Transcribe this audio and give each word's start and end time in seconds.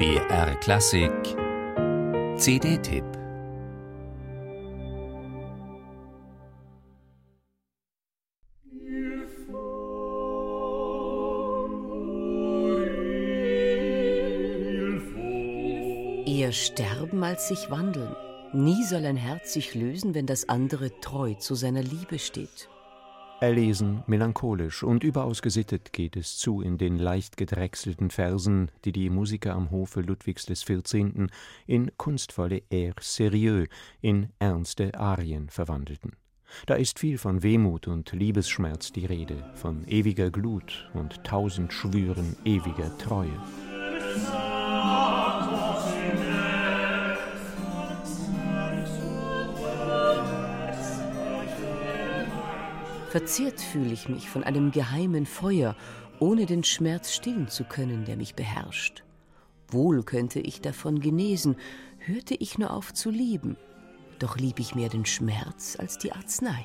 BR 0.00 0.54
Klassik 0.60 1.12
CD-Tipp 2.38 3.04
Eher 16.24 16.52
sterben 16.52 17.22
als 17.22 17.48
sich 17.48 17.70
wandeln. 17.70 18.16
Nie 18.54 18.82
soll 18.84 19.04
ein 19.04 19.18
Herz 19.18 19.52
sich 19.52 19.74
lösen, 19.74 20.14
wenn 20.14 20.24
das 20.24 20.48
andere 20.48 20.98
treu 21.00 21.34
zu 21.34 21.54
seiner 21.54 21.82
Liebe 21.82 22.18
steht. 22.18 22.70
Erlesen, 23.40 24.02
melancholisch 24.06 24.82
und 24.82 25.02
überaus 25.02 25.40
gesittet 25.40 25.94
geht 25.94 26.14
es 26.14 26.36
zu 26.36 26.60
in 26.60 26.76
den 26.76 26.98
leicht 26.98 27.38
gedrechselten 27.38 28.10
Versen, 28.10 28.70
die 28.84 28.92
die 28.92 29.08
Musiker 29.08 29.54
am 29.54 29.70
Hofe 29.70 30.02
Ludwigs 30.02 30.44
XIV. 30.44 31.28
in 31.66 31.90
kunstvolle 31.96 32.62
Airs 32.70 33.16
sérieux, 33.16 33.66
in 34.02 34.28
ernste 34.38 34.94
Arien 34.94 35.48
verwandelten. 35.48 36.12
Da 36.66 36.74
ist 36.74 36.98
viel 36.98 37.16
von 37.16 37.42
Wehmut 37.42 37.88
und 37.88 38.12
Liebesschmerz 38.12 38.92
die 38.92 39.06
Rede, 39.06 39.42
von 39.54 39.88
ewiger 39.88 40.30
Glut 40.30 40.90
und 40.92 41.24
tausend 41.24 41.72
Schwüren 41.72 42.36
ewiger 42.44 42.96
Treue. 42.98 43.38
Verzehrt 53.10 53.60
fühle 53.60 53.92
ich 53.92 54.08
mich 54.08 54.30
von 54.30 54.44
einem 54.44 54.70
geheimen 54.70 55.26
Feuer, 55.26 55.74
ohne 56.20 56.46
den 56.46 56.62
Schmerz 56.62 57.12
stillen 57.12 57.48
zu 57.48 57.64
können, 57.64 58.04
der 58.04 58.16
mich 58.16 58.36
beherrscht. 58.36 59.02
Wohl 59.68 60.04
könnte 60.04 60.38
ich 60.38 60.60
davon 60.60 61.00
genesen, 61.00 61.56
hörte 61.98 62.34
ich 62.34 62.56
nur 62.56 62.72
auf 62.72 62.94
zu 62.94 63.10
lieben. 63.10 63.56
Doch 64.20 64.36
lieb 64.36 64.60
ich 64.60 64.76
mehr 64.76 64.88
den 64.88 65.06
Schmerz 65.06 65.76
als 65.76 65.98
die 65.98 66.12
Arznei. 66.12 66.64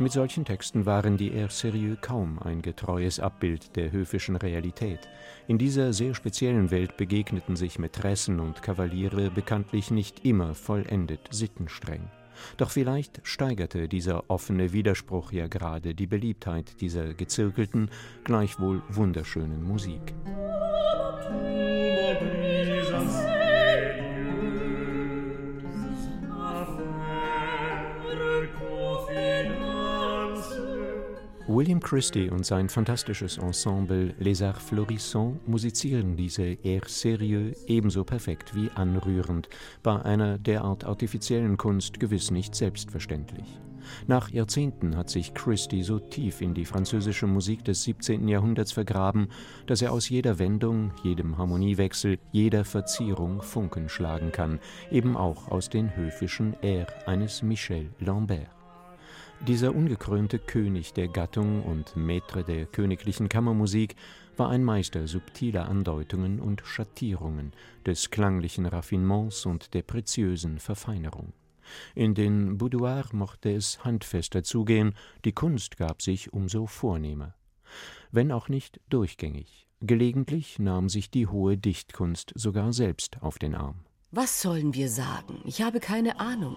Mit 0.00 0.10
solchen 0.10 0.44
Texten 0.44 0.84
waren 0.84 1.16
die 1.16 1.30
Air 1.30 1.48
Sérieux 1.48 1.96
kaum 2.00 2.40
ein 2.40 2.60
getreues 2.60 3.20
Abbild 3.20 3.76
der 3.76 3.92
höfischen 3.92 4.34
Realität. 4.34 5.08
In 5.46 5.58
dieser 5.58 5.92
sehr 5.92 6.14
speziellen 6.14 6.72
Welt 6.72 6.96
begegneten 6.96 7.54
sich 7.54 7.78
Mätressen 7.78 8.40
und 8.40 8.62
Kavaliere 8.62 9.30
bekanntlich 9.30 9.92
nicht 9.92 10.24
immer 10.24 10.56
vollendet 10.56 11.20
sittenstreng. 11.30 12.10
Doch 12.56 12.70
vielleicht 12.70 13.20
steigerte 13.24 13.88
dieser 13.88 14.28
offene 14.28 14.72
Widerspruch 14.72 15.32
ja 15.32 15.46
gerade 15.46 15.94
die 15.94 16.06
Beliebtheit 16.06 16.80
dieser 16.80 17.14
gezirkelten, 17.14 17.90
gleichwohl 18.24 18.82
wunderschönen 18.88 19.62
Musik. 19.62 20.14
William 31.50 31.80
Christie 31.80 32.28
und 32.28 32.44
sein 32.44 32.68
fantastisches 32.68 33.38
Ensemble 33.38 34.14
Les 34.18 34.42
Arts 34.42 34.62
Florissants 34.64 35.40
musizieren 35.46 36.14
diese 36.14 36.42
Air 36.42 36.82
sérieux 36.82 37.56
ebenso 37.66 38.04
perfekt 38.04 38.54
wie 38.54 38.70
anrührend, 38.74 39.48
bei 39.82 39.98
einer 40.02 40.36
derart 40.36 40.84
artifiziellen 40.84 41.56
Kunst 41.56 42.00
gewiss 42.00 42.30
nicht 42.30 42.54
selbstverständlich. 42.54 43.46
Nach 44.06 44.28
Jahrzehnten 44.28 44.94
hat 44.94 45.08
sich 45.08 45.32
Christie 45.32 45.82
so 45.82 45.98
tief 45.98 46.42
in 46.42 46.52
die 46.52 46.66
französische 46.66 47.26
Musik 47.26 47.64
des 47.64 47.82
17. 47.84 48.28
Jahrhunderts 48.28 48.72
vergraben, 48.72 49.28
dass 49.66 49.80
er 49.80 49.92
aus 49.92 50.10
jeder 50.10 50.38
Wendung, 50.38 50.92
jedem 51.02 51.38
Harmoniewechsel, 51.38 52.18
jeder 52.30 52.66
Verzierung 52.66 53.40
Funken 53.40 53.88
schlagen 53.88 54.32
kann, 54.32 54.60
eben 54.90 55.16
auch 55.16 55.48
aus 55.48 55.70
den 55.70 55.96
höfischen 55.96 56.54
Airs 56.60 56.92
eines 57.06 57.42
Michel 57.42 57.88
Lambert. 58.00 58.57
Dieser 59.46 59.74
ungekrönte 59.74 60.38
König 60.38 60.92
der 60.92 61.08
Gattung 61.08 61.62
und 61.62 61.96
Maître 61.96 62.42
der 62.42 62.66
königlichen 62.66 63.28
Kammermusik 63.28 63.94
war 64.36 64.50
ein 64.50 64.64
Meister 64.64 65.06
subtiler 65.06 65.68
Andeutungen 65.68 66.40
und 66.40 66.62
Schattierungen, 66.64 67.52
des 67.86 68.10
klanglichen 68.10 68.66
Raffinements 68.66 69.46
und 69.46 69.74
der 69.74 69.82
preziösen 69.82 70.58
Verfeinerung. 70.58 71.32
In 71.94 72.14
den 72.14 72.58
Boudoirs 72.58 73.12
mochte 73.12 73.52
es 73.52 73.84
handfester 73.84 74.42
zugehen, 74.42 74.94
die 75.24 75.32
Kunst 75.32 75.76
gab 75.76 76.02
sich 76.02 76.32
umso 76.32 76.66
vornehmer. 76.66 77.34
Wenn 78.10 78.32
auch 78.32 78.48
nicht 78.48 78.80
durchgängig. 78.88 79.68
Gelegentlich 79.80 80.58
nahm 80.58 80.88
sich 80.88 81.10
die 81.10 81.28
hohe 81.28 81.56
Dichtkunst 81.56 82.32
sogar 82.34 82.72
selbst 82.72 83.22
auf 83.22 83.38
den 83.38 83.54
Arm. 83.54 83.84
Was 84.10 84.42
sollen 84.42 84.74
wir 84.74 84.88
sagen? 84.88 85.40
Ich 85.44 85.62
habe 85.62 85.78
keine 85.78 86.18
Ahnung 86.18 86.56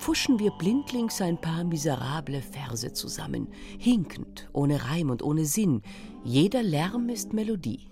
pfuschen 0.00 0.38
wir 0.38 0.50
blindlings 0.52 1.20
ein 1.20 1.38
paar 1.38 1.62
miserable 1.62 2.40
Verse 2.40 2.90
zusammen, 2.94 3.48
hinkend, 3.78 4.48
ohne 4.54 4.82
Reim 4.90 5.10
und 5.10 5.22
ohne 5.22 5.44
Sinn. 5.44 5.82
Jeder 6.24 6.62
Lärm 6.62 7.10
ist 7.10 7.34
Melodie. 7.34 7.86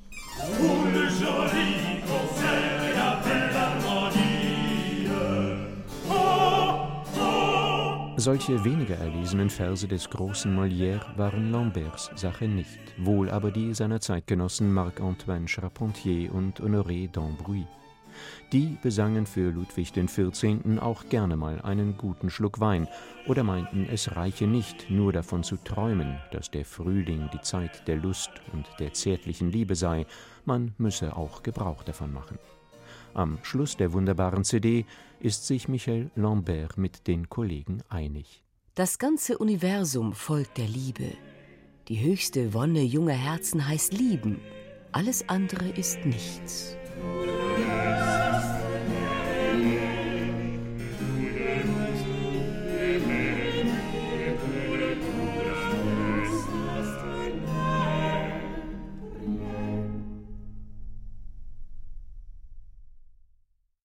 Solche 8.16 8.64
weniger 8.64 8.96
erlesenen 8.96 9.50
Verse 9.50 9.86
des 9.86 10.08
großen 10.08 10.52
Molière 10.58 11.16
waren 11.16 11.52
Lamberts 11.52 12.10
Sache 12.16 12.48
nicht, 12.48 12.80
wohl 12.96 13.30
aber 13.30 13.50
die 13.50 13.74
seiner 13.74 14.00
Zeitgenossen 14.00 14.72
Marc-Antoine 14.72 15.46
Charpentier 15.46 16.32
und 16.32 16.60
Honoré 16.60 17.10
d'Ambrouy. 17.12 17.66
Die 18.52 18.76
besangen 18.82 19.26
für 19.26 19.50
Ludwig 19.50 19.92
XIV. 19.92 20.80
auch 20.80 21.08
gerne 21.08 21.36
mal 21.36 21.60
einen 21.60 21.96
guten 21.96 22.30
Schluck 22.30 22.60
Wein 22.60 22.88
oder 23.26 23.44
meinten, 23.44 23.86
es 23.90 24.16
reiche 24.16 24.46
nicht, 24.46 24.90
nur 24.90 25.12
davon 25.12 25.42
zu 25.42 25.56
träumen, 25.56 26.18
dass 26.32 26.50
der 26.50 26.64
Frühling 26.64 27.28
die 27.32 27.40
Zeit 27.42 27.86
der 27.86 27.96
Lust 27.96 28.30
und 28.52 28.66
der 28.78 28.92
zärtlichen 28.92 29.50
Liebe 29.50 29.74
sei, 29.74 30.06
man 30.44 30.74
müsse 30.78 31.16
auch 31.16 31.42
Gebrauch 31.42 31.82
davon 31.82 32.12
machen. 32.12 32.38
Am 33.14 33.38
Schluss 33.42 33.76
der 33.76 33.92
wunderbaren 33.92 34.44
CD 34.44 34.86
ist 35.20 35.46
sich 35.46 35.68
Michel 35.68 36.10
Lambert 36.14 36.78
mit 36.78 37.06
den 37.06 37.28
Kollegen 37.28 37.82
einig. 37.88 38.44
Das 38.74 38.98
ganze 38.98 39.38
Universum 39.38 40.12
folgt 40.12 40.58
der 40.58 40.68
Liebe. 40.68 41.12
Die 41.88 42.00
höchste 42.00 42.54
Wonne 42.54 42.82
junger 42.82 43.14
Herzen 43.14 43.66
heißt 43.66 43.92
Lieben. 43.92 44.40
Alles 44.92 45.28
andere 45.28 45.68
ist 45.70 46.04
nichts. 46.04 46.76